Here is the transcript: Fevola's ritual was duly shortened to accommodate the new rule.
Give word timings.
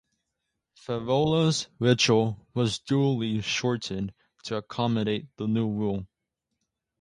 Fevola's 0.75 1.67
ritual 1.77 2.47
was 2.55 2.79
duly 2.79 3.39
shortened 3.39 4.13
to 4.45 4.55
accommodate 4.55 5.27
the 5.37 5.45
new 5.45 5.69
rule. 5.71 6.07